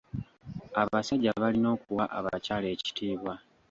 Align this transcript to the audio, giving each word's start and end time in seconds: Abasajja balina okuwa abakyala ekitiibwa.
Abasajja 0.81 1.31
balina 1.41 1.67
okuwa 1.75 2.05
abakyala 2.17 2.67
ekitiibwa. 2.75 3.33